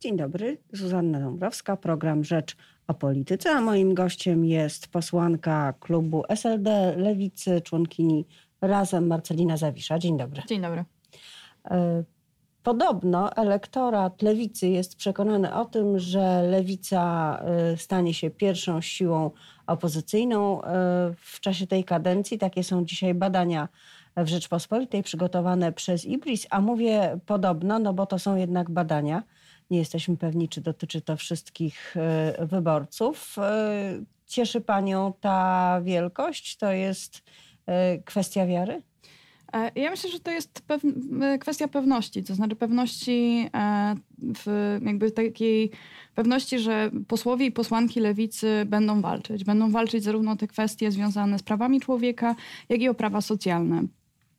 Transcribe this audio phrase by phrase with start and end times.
[0.00, 2.56] Dzień dobry, Zuzanna Dąbrowska, program Rzecz
[2.86, 8.26] o Polityce, a moim gościem jest posłanka klubu SLD Lewicy, członkini
[8.60, 9.98] Razem Marcelina Zawisza.
[9.98, 10.42] Dzień dobry.
[10.48, 10.84] Dzień dobry.
[11.70, 12.04] E,
[12.62, 19.30] podobno elektorat lewicy jest przekonany o tym, że lewica e, stanie się pierwszą siłą
[19.66, 20.68] opozycyjną e,
[21.16, 22.38] w czasie tej kadencji.
[22.38, 23.68] Takie są dzisiaj badania
[24.16, 29.22] w Rzeczpospolitej przygotowane przez IBRIS, a mówię podobno, no bo to są jednak badania.
[29.70, 33.36] Nie jesteśmy pewni, czy dotyczy to wszystkich e, wyborców.
[33.38, 36.56] E, cieszy Panią ta wielkość?
[36.56, 37.22] To jest
[37.66, 38.82] e, kwestia wiary?
[39.74, 40.62] Ja myślę, że to jest
[41.40, 43.50] kwestia pewności, to znaczy pewności
[44.44, 45.70] w jakby takiej
[46.14, 49.44] pewności, że posłowie i posłanki lewicy będą walczyć.
[49.44, 52.34] Będą walczyć zarówno te kwestie związane z prawami człowieka,
[52.68, 53.82] jak i o prawa socjalne.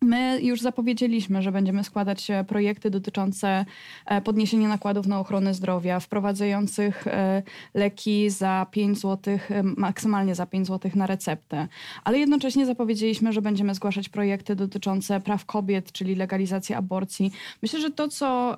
[0.02, 3.66] My już zapowiedzieliśmy, że będziemy składać e, projekty dotyczące
[4.05, 10.68] e, podniesienia nakładów na ochronę zdrowia, wprowadzających e, leki za 5 zł, maksymalnie za 5
[10.68, 11.68] zł na receptę.
[12.04, 17.32] Ale jednocześnie zapowiedzieliśmy, że będziemy zgłaszać projekty dotyczące praw kobiet, czyli legalizacji aborcji.
[17.62, 18.57] Myślę, że to, co.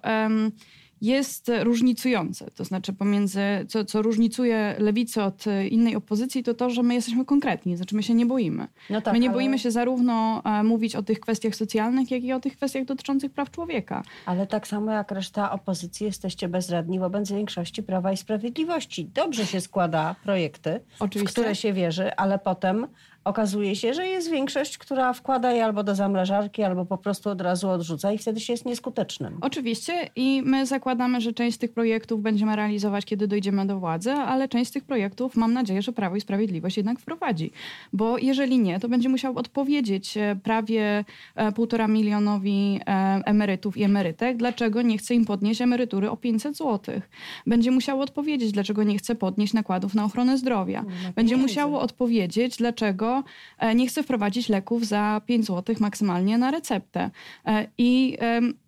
[1.01, 2.51] Jest różnicujące.
[2.51, 7.25] To znaczy pomiędzy, co, co różnicuje lewicę od innej opozycji, to to, że my jesteśmy
[7.25, 8.67] konkretni, znaczy my się nie boimy.
[8.89, 9.37] No tak, my nie ale...
[9.37, 13.31] boimy się zarówno e, mówić o tych kwestiach socjalnych, jak i o tych kwestiach dotyczących
[13.31, 14.03] praw człowieka.
[14.25, 19.05] Ale tak samo jak reszta opozycji jesteście bezradni wobec większości Prawa i Sprawiedliwości.
[19.05, 21.29] Dobrze się składa projekty, Oczywiście.
[21.29, 22.87] w które się wierzy, ale potem
[23.23, 27.41] okazuje się, że jest większość, która wkłada je albo do zamrażarki, albo po prostu od
[27.41, 29.37] razu odrzuca i wtedy się jest nieskutecznym.
[29.41, 34.11] Oczywiście i my zakładamy, że część z tych projektów będziemy realizować, kiedy dojdziemy do władzy,
[34.11, 37.51] ale część z tych projektów mam nadzieję, że Prawo i Sprawiedliwość jednak wprowadzi.
[37.93, 41.05] Bo jeżeli nie, to będzie musiał odpowiedzieć e, prawie
[41.35, 46.57] e, półtora milionowi e, emerytów i emerytek, dlaczego nie chce im podnieść emerytury o 500
[46.57, 47.01] zł.
[47.47, 50.85] Będzie musiało odpowiedzieć, dlaczego nie chce podnieść nakładów na ochronę zdrowia.
[51.15, 53.10] Będzie musiało odpowiedzieć, dlaczego
[53.57, 57.11] E, nie chce wprowadzić leków za 5 zł maksymalnie na receptę.
[57.45, 58.17] E, I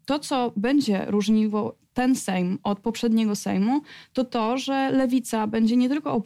[0.05, 3.81] to, co będzie różniło ten Sejm od poprzedniego Sejmu,
[4.13, 6.21] to to, że lewica będzie nie tylko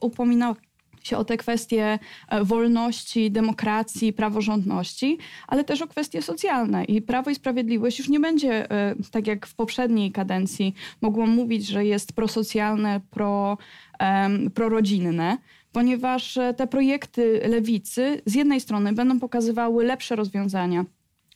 [0.00, 0.54] upominała
[1.02, 1.98] się o te kwestie
[2.28, 6.84] e, wolności, demokracji, praworządności, ale też o kwestie socjalne.
[6.84, 8.68] I Prawo i Sprawiedliwość już nie będzie,
[9.10, 13.58] tak jak w poprzedniej kadencji, mogło mówić, że jest prosocjalne, pro,
[14.00, 15.38] um, prorodzinne,
[15.72, 20.84] ponieważ e, te projekty lewicy z jednej strony będą pokazywały lepsze rozwiązania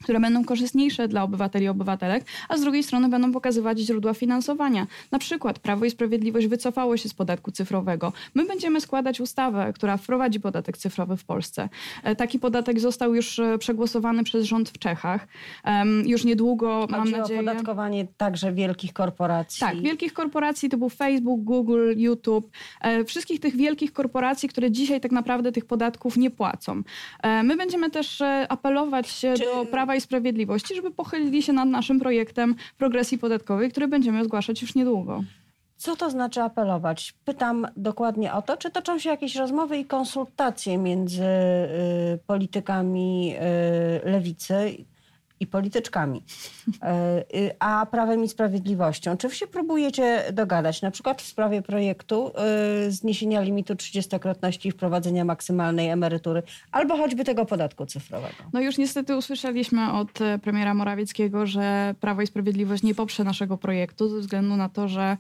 [0.02, 4.86] które będą korzystniejsze dla obywateli i obywatelek, a z drugiej strony będą pokazywać źródła finansowania.
[5.10, 8.12] Na przykład Prawo i Sprawiedliwość wycofało się z podatku cyfrowego.
[8.34, 11.68] My będziemy składać ustawę, która wprowadzi podatek cyfrowy w Polsce.
[12.02, 15.28] E, taki podatek został już e, przegłosowany przez rząd w Czechach.
[16.06, 17.41] Już niedługo, Chodzi mam nadzieję...
[17.41, 19.60] o opodatkowanie także wielkich korporacji.
[19.60, 22.50] Tak, wielkich korporacji typu Facebook, Google, YouTube.
[22.80, 26.82] E, wszystkich tych wielkich korporacji, które dzisiaj tak naprawdę tych podatków nie płacą.
[27.44, 29.34] My będziemy też apelować Czy...
[29.38, 34.25] do Prawa Prawa i Sprawiedliwości, żeby pochylili się nad naszym projektem progresji podatkowej, który będziemy
[34.25, 35.25] zgłaszać już niedługo.
[35.76, 37.14] Co to znaczy apelować?
[37.25, 43.34] Pytam dokładnie o to, czy toczą się jakieś rozmowy i konsultacje między y, politykami
[44.06, 44.84] y, lewicy
[45.42, 46.22] i polityczkami,
[46.82, 49.16] e, y, a Prawem i Sprawiedliwością.
[49.16, 52.32] Czy się próbujecie dogadać, na przykład w sprawie projektu
[52.86, 56.42] y, zniesienia limitu 30-krotności i wprowadzenia maksymalnej emerytury,
[56.72, 58.34] albo choćby tego podatku cyfrowego?
[58.53, 63.59] No już niestety usłyszeliśmy od e, premiera Morawieckiego, że Prawo i Sprawiedliwość nie poprze naszego
[63.59, 65.16] projektu ze względu na to, że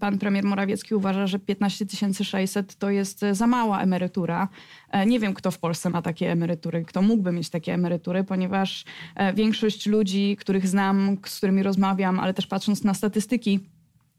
[0.00, 1.86] pan premier Morawiecki uważa, że 15
[2.24, 4.48] 600 to jest za mała emerytura.
[4.90, 8.84] E, nie wiem, kto w Polsce ma takie emerytury, kto mógłby mieć takie emerytury, ponieważ
[9.14, 13.60] E, większość ludzi, których znam, z którymi rozmawiam, ale też patrząc na statystyki,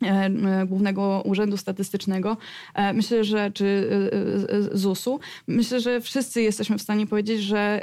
[0.03, 2.37] e, Głównego Urzędu Statystycznego,
[2.93, 3.89] myślę, że czy
[4.71, 7.81] ZUS-u, myślę, że wszyscy jesteśmy w stanie powiedzieć, że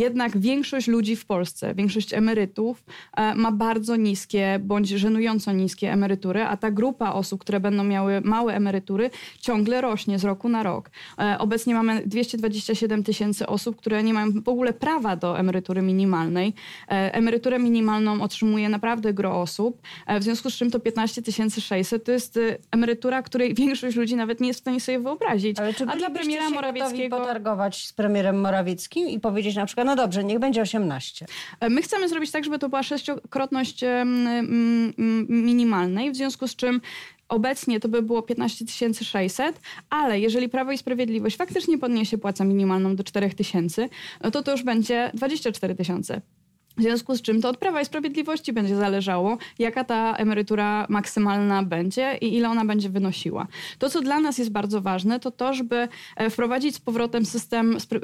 [0.00, 2.84] jednak większość ludzi w Polsce, większość emerytów
[3.16, 8.20] e, ma bardzo niskie bądź żenująco niskie emerytury, a ta grupa osób, które będą miały
[8.20, 9.10] małe emerytury,
[9.40, 10.90] ciągle rośnie z roku na rok.
[11.18, 16.54] E, obecnie mamy 227 tysięcy osób, które nie mają w ogóle prawa do emerytury minimalnej.
[16.88, 19.82] E, emeryturę minimalną otrzymuje naprawdę gro osób,
[20.20, 21.22] w związku z czym to 15
[21.60, 22.38] 600 to jest
[22.70, 25.58] emerytura, której większość ludzi nawet nie jest w stanie sobie wyobrazić.
[25.58, 29.96] Ale czy a dla premiera Morawieckiego potargować z premierem Morawieckim i powiedzieć na przykład no
[29.96, 31.26] dobrze, niech będzie 18.
[31.60, 33.84] E, my chcemy zrobić tak, żeby to była sześciokrotność
[35.28, 36.80] minimalnej, w związku z czym
[37.28, 39.60] Obecnie to by było 15 600,
[39.90, 43.88] ale jeżeli Prawo i Sprawiedliwość faktycznie podniesie płacę minimalną do 4 tysięcy,
[44.22, 46.20] no to to już będzie 24 tysiące.
[46.76, 51.62] W związku z czym to od Prawa i Sprawiedliwości będzie zależało, jaka ta emerytura maksymalna
[51.62, 53.46] będzie i ile ona będzie wynosiła.
[53.78, 57.76] To, co dla nas jest bardzo ważne, to to, żeby e, wprowadzić z powrotem system
[57.76, 57.98] e,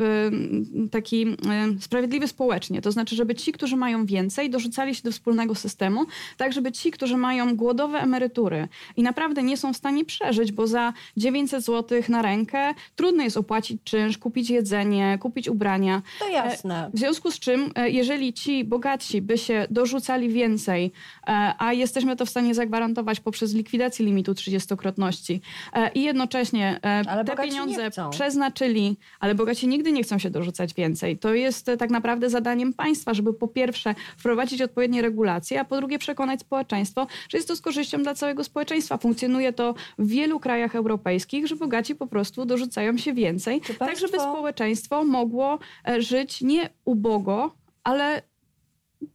[0.88, 1.34] taki e,
[1.80, 2.82] sprawiedliwy społecznie.
[2.82, 6.90] To znaczy, żeby ci, którzy mają więcej, dorzucali się do wspólnego systemu, tak żeby ci,
[6.90, 12.02] którzy mają głodowe emerytury i naprawdę nie są w stanie przeżyć, bo za 900 zł
[12.08, 16.02] na rękę trudno jest opłacić czynsz, kupić jedzenie, kupić ubrania.
[16.18, 16.90] To jasne.
[16.94, 20.92] W związku z czym, jeżeli ci bogatsi by się dorzucali więcej,
[21.26, 25.40] e, a jesteśmy to w stanie zagwarantować poprzez likwidację limitu 30-krotności
[25.72, 30.74] e, i jednocześnie e, ale te pieniądze przeznaczyli, ale bogaci nigdy nie chcą się dorzucać
[30.74, 31.18] więcej.
[31.18, 35.98] To jest tak naprawdę zadaniem państwa, żeby po pierwsze wprowadzić odpowiednie regulacje, a po drugie
[35.98, 38.96] przekonać społeczeństwo, że jest to z korzyścią dla całego społeczeństwa.
[38.98, 44.18] Funkcjonuje to w wielu krajach europejskich, że bogaci po prostu dorzucają się więcej, tak żeby
[44.18, 45.58] społeczeństwo mogło
[45.98, 47.54] żyć nie ubogo,
[47.84, 48.22] ale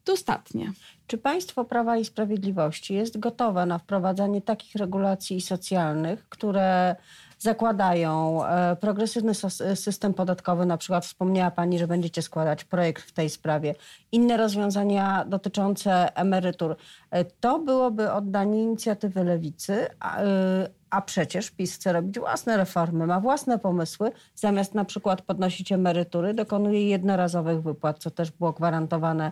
[0.06, 0.72] dostatnie.
[1.08, 6.96] Czy państwo Prawa i Sprawiedliwości jest gotowe na wprowadzanie takich regulacji socjalnych, które
[7.42, 9.34] zakładają e, progresywny
[9.76, 13.76] system podatkowy, na przykład wspomniała Pani, że będziecie składać projekt w tej sprawie,
[14.12, 16.76] inne rozwiązania dotyczące emerytur.
[17.12, 23.20] E, to byłoby oddanie inicjatywy lewicy, e, a przecież PiS chce robić własne reformy, ma
[23.20, 24.12] własne pomysły.
[24.36, 29.32] Zamiast na przykład podnosić emerytury, dokonuje jednorazowych wypłat, co też było gwarantowane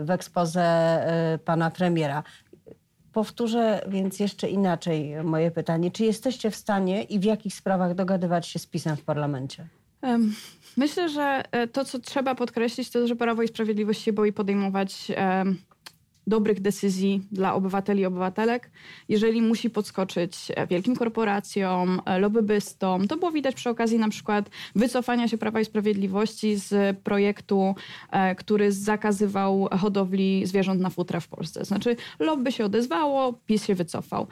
[0.00, 0.64] w ekspoze
[1.44, 2.22] pana premiera.
[3.18, 5.90] Powtórzę więc jeszcze inaczej moje pytanie.
[5.90, 9.66] Czy jesteście w stanie i w jakich sprawach dogadywać się z PiSem w parlamencie?
[10.76, 15.12] Myślę, że e, to, co trzeba podkreślić, to, że Prawo i Sprawiedliwość się boi podejmować
[16.28, 18.70] dobrych decyzji dla obywateli i obywatelek,
[19.08, 23.08] jeżeli musi podskoczyć e, wielkim korporacjom, e, lobbystom.
[23.08, 27.74] To było widać przy okazji na przykład wycofania się Prawa i Sprawiedliwości z projektu,
[28.10, 31.64] e, który zakazywał hodowli zwierząt na futra w Polsce.
[31.64, 34.26] Znaczy lobby się odezwało, PiS się wycofał.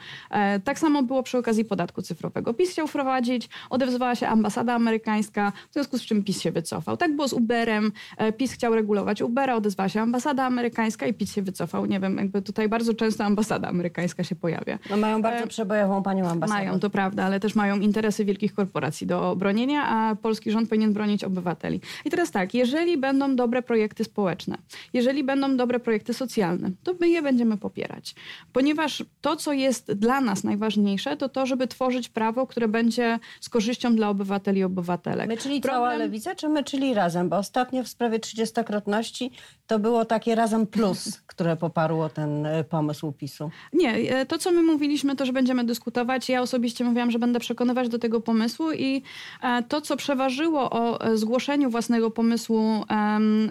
[0.63, 2.53] Tak samo było przy okazji podatku cyfrowego.
[2.53, 6.97] PiS chciał wprowadzić, odezwała się ambasada amerykańska, w związku z czym PiS się wycofał.
[6.97, 7.91] Tak było z Uberem.
[8.37, 12.41] PiS chciał regulować Ubera, odezwała się ambasada amerykańska i PiS się wycofał nie wiem, jakby
[12.41, 14.79] tutaj bardzo często ambasada amerykańska się pojawia.
[14.89, 16.59] No mają bardzo e, przebojową panią ambasadę.
[16.59, 20.93] Mają, to prawda, ale też mają interesy wielkich korporacji do bronienia, a polski rząd powinien
[20.93, 21.81] bronić obywateli.
[22.05, 24.57] I teraz tak, jeżeli będą dobre projekty społeczne,
[24.93, 28.15] jeżeli będą dobre projekty socjalne, to my je będziemy popierać.
[28.53, 33.49] Ponieważ to, co jest dla nas najważniejsze, to to, żeby tworzyć prawo, które będzie z
[33.49, 35.27] korzyścią dla obywateli i obywatelek.
[35.27, 35.81] My, czyli Problem...
[35.81, 37.29] cała lewica, czy my, czyli razem?
[37.29, 39.31] Bo ostatnio w sprawie trzydziestokrotności
[39.67, 41.76] to było takie razem plus, które poparło
[42.13, 43.49] ten e, pomysł PiSu.
[43.73, 46.29] Nie, e, to co my mówiliśmy, to że będziemy dyskutować.
[46.29, 49.01] Ja osobiście mówiłam, że będę przekonywać do tego pomysłu i
[49.43, 52.85] e, to, co przeważyło o zgłoszeniu własnego pomysłu,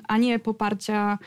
[0.09, 1.19] a nie poparcia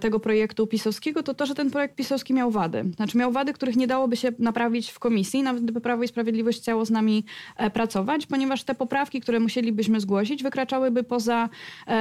[0.00, 2.84] tego projektu pisowskiego, to to, że ten projekt pisowski miał wady.
[2.96, 6.58] Znaczy miał wady, których nie dałoby się naprawić w komisji, nawet gdyby Prawo i Sprawiedliwość
[6.58, 7.24] chciało z nami
[7.72, 11.48] pracować, ponieważ te poprawki, które musielibyśmy zgłosić, wykraczałyby poza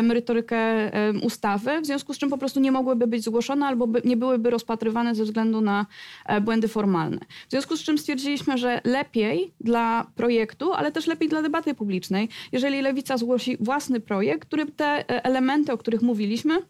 [0.03, 0.91] merytorykę
[1.23, 5.15] ustawy, w związku z czym po prostu nie mogłyby być zgłoszone albo nie byłyby rozpatrywane
[5.15, 5.85] ze względu na
[6.25, 7.19] e, błędy formalne.
[7.47, 12.29] W związku z czym stwierdziliśmy, że lepiej dla projektu, ale też lepiej dla debaty publicznej,
[12.51, 16.61] jeżeli Lewica zgłosi własny projekt, który te e, elementy, o których mówiliśmy,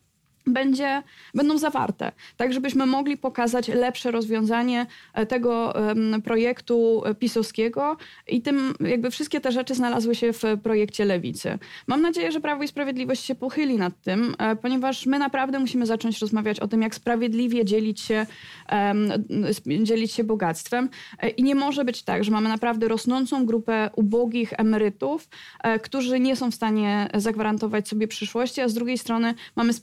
[0.48, 1.04] będzie,
[1.34, 5.74] będą zawarte, tak żebyśmy mogli pokazać lepsze rozwiązanie e, tego
[6.24, 11.58] projektu pisowskiego i tym jakby wszystkie te rzeczy znalazły się w projekcie Lewicy.
[11.88, 15.86] Mam nadzieję, że Prawo i Sprawiedliwość się pochyli nad tym, e, ponieważ my naprawdę musimy
[15.86, 18.25] zacząć rozmawiać o tym, jak sprawiedliwie dzielić się,
[19.84, 20.89] dzielić się bogactwem
[21.20, 25.30] e, i nie może być tak, że mamy naprawdę rosnącą grupę ubogich emerytów,
[25.84, 29.74] którzy nie są w stanie zagwarantować sobie przyszłości, a z drugiej strony mamy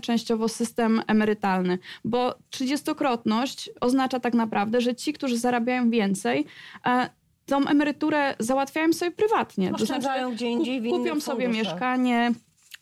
[0.00, 6.46] częściowo system emerytalny, bo trzydziestokrotność oznacza tak naprawdę, że ci, którzy zarabiają więcej,
[6.86, 7.10] e,
[7.46, 9.72] tą emeryturę załatwiają sobie prywatnie.
[9.72, 12.32] Oszczędzają to znaczy, gdzie indziej Kupią sobie mieszkanie,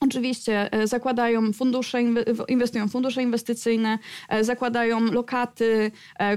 [0.04, 2.02] Oczywiście e, zakładają fundusze,
[2.48, 5.90] inwestują w fundusze inwestycyjne, e, zakładają lokaty,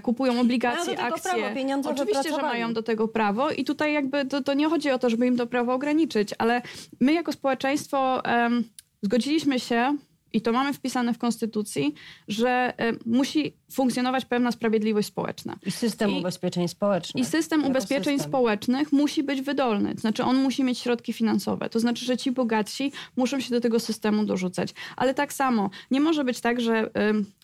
[0.03, 1.31] kupują obligacje, mają akcje.
[1.31, 4.99] Prawo, Oczywiście, że mają do tego prawo i tutaj jakby to, to, nie chodzi o
[4.99, 6.61] to, żeby im to prawo ograniczyć, ale
[6.99, 8.63] my jako społeczeństwo um,
[9.01, 9.97] zgodziliśmy się
[10.35, 11.93] i to mamy wpisane w Konstytucji,
[12.27, 15.55] że y, musi funkcjonować pewna sprawiedliwość społeczna.
[15.65, 17.23] I system I, ubezpieczeń społecznych.
[17.23, 18.31] I system ubezpieczeń system.
[18.31, 19.95] społecznych musi być wydolny.
[19.95, 21.69] To znaczy on musi mieć środki finansowe.
[21.69, 24.73] To znaczy, że ci bogatsi muszą się do tego systemu dorzucać.
[24.95, 26.89] Ale tak samo nie może być tak, że y,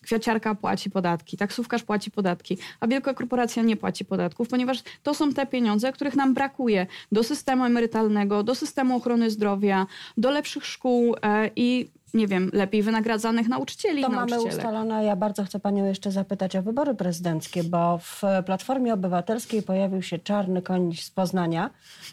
[0.02, 5.32] kwiaciarka płaci podatki, taksówkarz płaci podatki, a wielka korporacja nie płaci podatków, ponieważ to są
[5.32, 11.16] te pieniądze, których nam brakuje do systemu emerytalnego, do systemu ochrony zdrowia, do lepszych szkół
[11.22, 14.02] e, i nie wiem, lepiej wynagradzanych nauczycieli.
[14.02, 15.04] To mamy ustalone.
[15.04, 20.18] Ja bardzo chcę panią jeszcze zapytać o wybory prezydenckie, bo w Platformie Obywatelskiej pojawił się
[20.18, 21.70] czarny koń z Poznania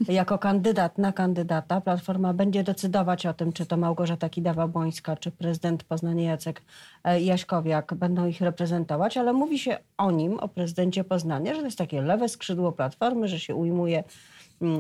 [0.08, 1.82] jako kandydat na kandydata.
[1.82, 6.62] Platforma będzie decydować o tym, czy to Małgorzata Kidawa-Błońska, czy prezydent Poznania Jacek
[7.04, 11.66] e, Jaśkowiak będą ich reprezentować, ale mówi się o nim, o prezydencie Poznania, że to
[11.66, 14.04] jest takie lewe skrzydło Platformy, że się ujmuje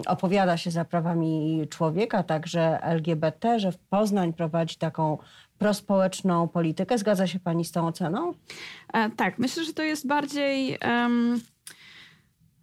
[0.07, 5.17] opowiada się za prawami człowieka, także LGBT, że Poznań prowadzi taką
[5.57, 6.97] prospołeczną politykę.
[6.97, 8.33] Zgadza się pani z tą oceną?
[8.93, 10.77] E, tak, myślę, że to jest bardziej.
[10.87, 11.41] Um...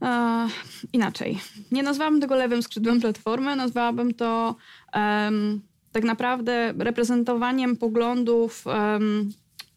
[0.02, 0.48] E,
[0.92, 1.38] inaczej.
[1.72, 4.56] Nie nazwałabym tego lewym skrzydłem platformy, nazwałabym to
[4.94, 9.32] um, tak naprawdę reprezentowaniem poglądów um,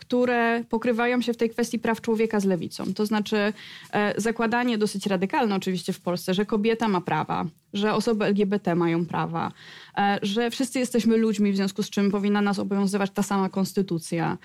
[0.10, 2.94] które pokrywają się w tej kwestii praw człowieka z lewicą.
[2.94, 3.54] To znaczy
[3.94, 9.06] e, zakładanie dosyć radykalne oczywiście w Polsce, że kobieta ma prawa, że osoby LGBT mają
[9.06, 9.52] prawa,
[9.98, 14.38] e, że wszyscy jesteśmy ludźmi, w związku z czym powinna nas obowiązywać ta sama konstytucja.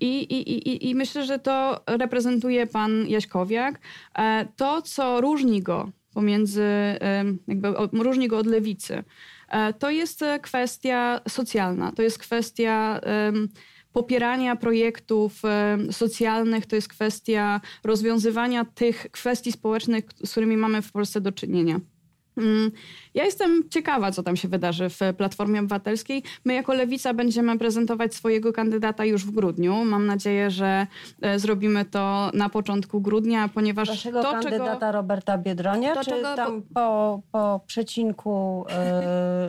[0.00, 3.80] I, i, i, I myślę, że to reprezentuje pan Jaśkowiak.
[4.18, 6.64] E, to, co różni go pomiędzy,
[7.48, 9.04] jakby różni go od lewicy,
[9.78, 13.00] to jest kwestia socjalna, to jest kwestia
[13.96, 15.42] popierania projektów
[15.90, 21.80] socjalnych, to jest kwestia rozwiązywania tych kwestii społecznych, z którymi mamy w Polsce do czynienia.
[22.36, 22.70] Mm,
[23.14, 26.22] ja jestem ciekawa, co tam się wydarzy w Platformie Obywatelskiej.
[26.44, 29.84] My jako Lewica będziemy prezentować swojego kandydata już w grudniu.
[29.84, 30.86] Mam nadzieję, że
[31.22, 36.10] e, zrobimy to na początku grudnia, ponieważ Waszego to, kandydata czego, Roberta Biedronia, to, czy
[36.10, 38.66] czego, tam po, po przecinku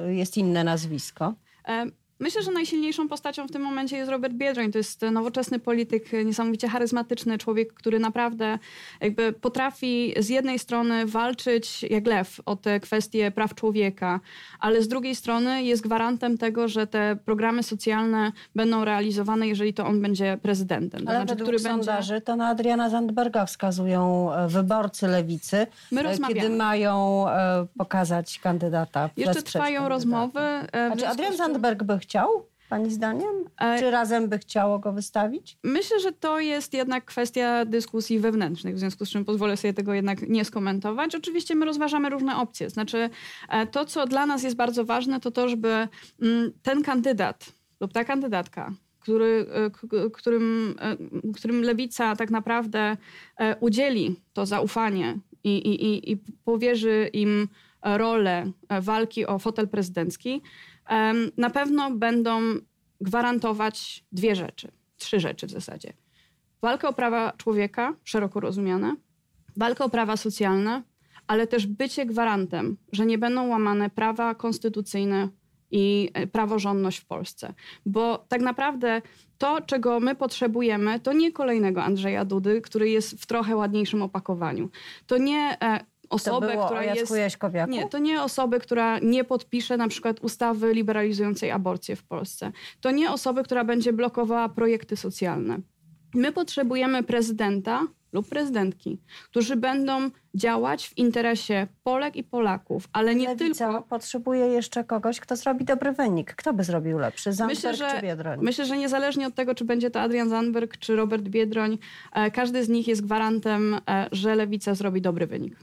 [0.08, 1.34] y, jest inne nazwisko?
[2.20, 4.72] E, Myślę, że najsilniejszą postacią w tym momencie jest Robert Biedroń.
[4.72, 8.60] To jest nowoczesny polityk, niesamowicie charyzmatyczny człowiek, który naprawdę
[9.02, 14.20] jakby potrafi z jednej strony walczyć jak lew o te kwestie praw człowieka,
[14.60, 19.86] ale z drugiej strony jest gwarantem tego, że te programy socjalne będą realizowane, jeżeli to
[19.86, 21.06] on będzie prezydentem.
[21.06, 22.26] To ale znaczy, który sondaży będzie...
[22.26, 29.10] to na Adriana Zandberga wskazują e, wyborcy lewicy, My e, kiedy mają e, pokazać kandydata.
[29.18, 29.90] Jeszcze trwają kandydata.
[29.90, 30.40] rozmowy.
[30.92, 32.48] A czy Adrian Zandberg by chciał?
[32.70, 33.36] Pani zdaniem?
[33.62, 35.58] E, Czy razem by chciało go wystawić?
[35.64, 39.94] Myślę, że to jest jednak kwestia dyskusji wewnętrznych, w związku z czym pozwolę sobie tego
[39.94, 41.16] jednak nie skomentować.
[41.16, 42.70] Oczywiście my rozważamy różne opcje.
[42.70, 43.10] Znaczy,
[43.50, 45.88] e, to, co dla nas jest bardzo ważne, to to, żeby
[46.22, 47.46] mm, ten kandydat
[47.80, 50.76] lub ta kandydatka, który, e, którym,
[51.36, 52.98] którym lewica tak naprawdę
[53.60, 57.48] udzieli to zaufanie i, i, i powierzy im
[57.84, 60.42] rolę walki o fotel prezydencki,
[61.38, 62.40] na pewno będą
[63.02, 65.94] gwarantować dwie rzeczy, trzy rzeczy w zasadzie.
[66.62, 68.96] Walkę o prawa człowieka, szeroko rozumiane,
[69.58, 70.84] walkę o prawa socjalne,
[71.28, 75.30] ale też bycie gwarantem, że nie będą łamane prawa konstytucyjne
[75.72, 77.54] i e, praworządność w Polsce.
[77.86, 79.02] Bo tak naprawdę
[79.38, 84.70] to, czego my potrzebujemy, to nie kolejnego Andrzeja Dudy, który jest w trochę ładniejszym opakowaniu.
[85.08, 85.58] To nie
[86.10, 87.12] osobę, która jest.
[87.84, 92.52] Nie, to nie osobę, która nie podpisze na przykład ustawy liberalizującej aborcję w Polsce.
[92.82, 95.60] To nie osoby, która będzie blokowała projekty socjalne.
[96.14, 99.00] My potrzebujemy prezydenta lub prezydentki,
[99.30, 103.82] którzy będą działać w interesie Polek i Polaków, ale nie Lewica tylko...
[103.82, 106.36] potrzebuje jeszcze kogoś, kto zrobi dobry wynik.
[106.36, 108.40] Kto by zrobił lepszy, Zandberg myślę, że, czy Biedroń?
[108.42, 111.78] Myślę, że niezależnie od tego, czy będzie to Adrian Zandberg, czy Robert Biedroń,
[112.14, 115.56] e, każdy z nich jest gwarantem, e, że Lewica zrobi dobry wynik.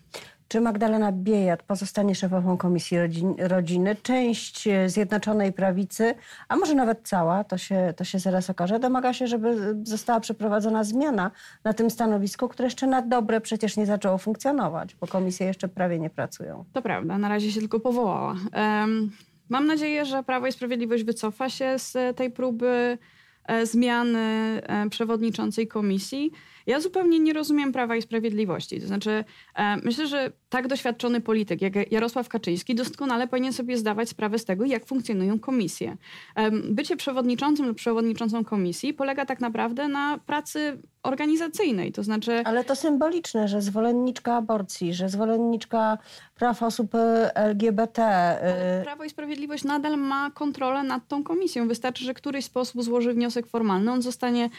[0.49, 2.97] Czy Magdalena Biejat pozostanie szefową Komisji
[3.39, 3.97] Rodziny?
[4.03, 6.15] Część e, Zjednoczonej Prawicy,
[6.49, 10.85] a może nawet cała, to się, to się zaraz okaże, domaga się, żeby została przeprowadzona
[10.85, 11.31] zmiana
[11.65, 15.99] na tym stanowisku, które jeszcze na dobre przecież nie zaczęło funkcjonować, bo komisje jeszcze prawie
[15.99, 16.65] nie pracują.
[16.73, 18.37] To prawda, na razie się tylko powołała.
[18.57, 19.11] Um,
[19.49, 22.99] mam nadzieję, że Prawo i Sprawiedliwość wycofa się z tej próby
[23.45, 24.21] e, zmiany
[24.63, 26.33] e, przewodniczącej komisji.
[26.67, 28.81] Ja zupełnie nie rozumiem Prawa i Sprawiedliwości.
[28.81, 34.09] To znaczy, e, myślę, że tak doświadczony polityk jak Jarosław Kaczyński doskonale powinien sobie zdawać
[34.09, 35.97] sprawę z tego, jak funkcjonują komisje.
[36.35, 42.43] E, bycie przewodniczącym lub przewodniczącą komisji polega tak naprawdę na pracy organizacyjnej, to znaczy...
[42.45, 45.99] Ale to symboliczne, że zwolenniczka aborcji, że zwolenniczka
[46.35, 48.05] praw osób e, LGBT...
[48.85, 51.69] Prawo i Sprawiedliwość nadal ma kontrolę nad tą komisją.
[51.69, 54.51] Wystarczy, że któryś z posłów złoży wniosek formalny, on zostanie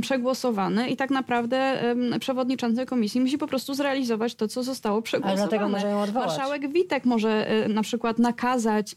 [0.00, 1.80] przegłosowany i tak naprawdę naprawdę
[2.20, 5.42] przewodniczący komisji musi po prostu zrealizować to, co zostało przegłosowane.
[5.42, 6.28] Ale dlatego może ją odwołać.
[6.28, 8.96] Marszałek Witek może e, na przykład nakazać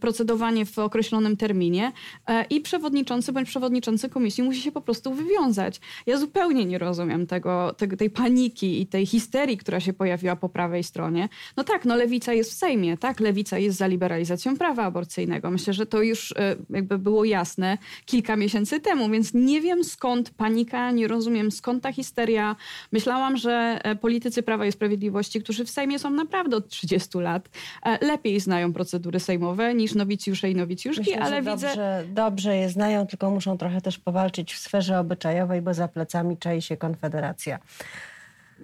[0.00, 1.92] procedowanie w określonym terminie
[2.26, 5.80] e, i przewodniczący bądź przewodniczący komisji musi się po prostu wywiązać.
[6.06, 10.84] Ja zupełnie nie rozumiem tego, tej paniki i tej histerii, która się pojawiła po prawej
[10.84, 11.28] stronie.
[11.56, 15.50] No tak, no lewica jest w Sejmie, tak, lewica jest za liberalizacją prawa aborcyjnego.
[15.50, 20.30] Myślę, że to już e, jakby było jasne kilka miesięcy temu, więc nie wiem skąd
[20.30, 21.19] panika, nie rozumiem
[21.50, 22.56] skąd ta histeria.
[22.92, 27.48] Myślałam, że e, politycy Prawa i Sprawiedliwości, którzy w Sejmie są naprawdę od 30 lat,
[27.82, 32.04] e, lepiej znają procedury sejmowe niż nowicjusze i nowicjuszki, Myślę, ale dobrze, widzę...
[32.14, 36.62] Dobrze je znają, tylko muszą trochę też powalczyć w sferze obyczajowej, bo za plecami czai
[36.62, 37.58] się Konfederacja.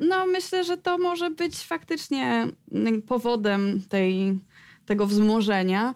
[0.00, 4.38] No, myślę, że to może być faktycznie mm, powodem tej,
[4.86, 5.94] tego wzmożenia.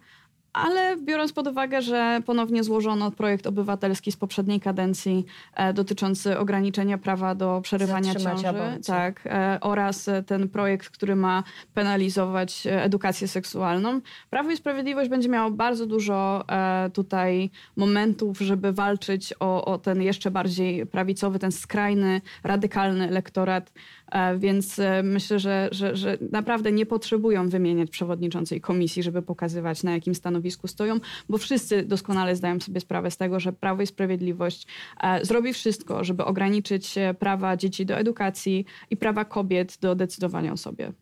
[0.52, 6.98] Ale biorąc pod uwagę, że ponownie złożono projekt obywatelski z poprzedniej kadencji e, dotyczący ograniczenia
[6.98, 8.46] prawa do przerywania ciąży,
[8.86, 11.42] tak, e, oraz ten projekt, który ma
[11.74, 18.72] penalizować e, edukację seksualną, Prawo i Sprawiedliwość będzie miało bardzo dużo e, tutaj momentów, żeby
[18.72, 23.72] walczyć o, o ten jeszcze bardziej prawicowy, ten skrajny, radykalny elektorat,
[24.12, 29.82] e, więc e, myślę, że, że, że naprawdę nie potrzebują wymieniać przewodniczącej komisji, żeby pokazywać
[29.82, 33.82] na jakim stanowisku stanowisku stoją, bo wszyscy doskonale zdają sobie sprawę z tego, że Prawo
[33.82, 34.66] i Sprawiedliwość
[35.02, 40.52] e, zrobi wszystko, żeby ograniczyć e, prawa dzieci do edukacji i prawa kobiet do decydowania
[40.52, 40.92] o sobie.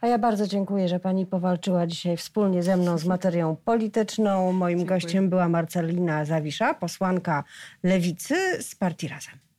[0.00, 4.52] A ja bardzo dziękuję, że pani powalczyła dzisiaj wspólnie ze mną z materią polityczną.
[4.52, 5.00] Moim dziękuję.
[5.00, 7.44] gościem była Marcelina Zawisza, posłanka
[7.82, 9.51] Lewicy z partii Razem.